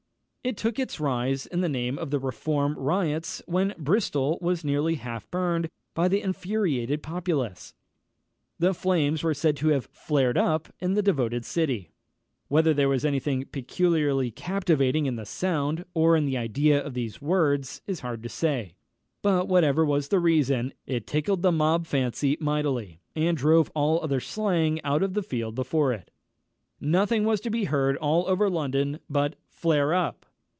It 0.43 0.57
took 0.57 0.79
its 0.79 0.99
rise 0.99 1.45
in 1.45 1.61
the 1.61 1.69
time 1.69 1.99
of 1.99 2.09
the 2.09 2.17
Reform 2.17 2.73
riots, 2.75 3.43
when 3.45 3.75
Bristol 3.77 4.39
was 4.41 4.63
nearly 4.63 4.95
half 4.95 5.29
burned 5.29 5.69
by 5.93 6.07
the 6.07 6.19
infuriated 6.23 7.03
populace. 7.03 7.75
The 8.57 8.73
flames 8.73 9.21
were 9.21 9.35
said 9.35 9.55
to 9.57 9.67
have 9.67 9.85
flared 9.85 10.39
up 10.39 10.73
in 10.79 10.95
the 10.95 11.03
devoted 11.03 11.45
city. 11.45 11.91
Whether 12.47 12.73
there 12.73 12.89
was 12.89 13.05
any 13.05 13.19
thing 13.19 13.45
peculiarly 13.51 14.31
captivating 14.31 15.05
in 15.05 15.15
the 15.15 15.27
sound, 15.27 15.85
or 15.93 16.17
in 16.17 16.25
the 16.25 16.39
idea 16.39 16.83
of 16.83 16.95
these 16.95 17.21
words, 17.21 17.83
is 17.85 17.99
hard 17.99 18.23
to 18.23 18.29
say; 18.29 18.73
but 19.21 19.47
whatever 19.47 19.85
was 19.85 20.07
the 20.07 20.17
reason, 20.19 20.73
it 20.87 21.05
tickled 21.05 21.43
the 21.43 21.51
mob 21.51 21.85
fancy 21.85 22.35
mightily, 22.39 22.99
and 23.15 23.37
drove 23.37 23.71
all 23.75 24.01
other 24.03 24.19
slang 24.19 24.81
out 24.83 25.03
of 25.03 25.13
the 25.13 25.21
field 25.21 25.53
before 25.53 25.93
it. 25.93 26.09
Nothing 26.79 27.25
was 27.25 27.41
to 27.41 27.51
be 27.51 27.65
heard 27.65 27.95
all 27.97 28.27
over 28.27 28.49
London 28.49 28.99
but 29.07 29.35
"_flare 29.51 29.95
up! 29.95 30.25